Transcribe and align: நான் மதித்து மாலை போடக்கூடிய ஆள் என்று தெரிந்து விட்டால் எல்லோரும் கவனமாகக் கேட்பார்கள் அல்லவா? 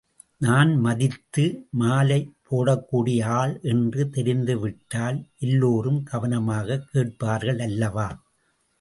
நான் 0.37 0.75
மதித்து 0.77 1.43
மாலை 1.71 2.17
போடக்கூடிய 2.47 3.23
ஆள் 3.33 3.59
என்று 3.63 4.09
தெரிந்து 4.09 4.59
விட்டால் 4.59 5.19
எல்லோரும் 5.39 6.03
கவனமாகக் 6.03 6.87
கேட்பார்கள் 6.91 7.59
அல்லவா? 7.59 8.09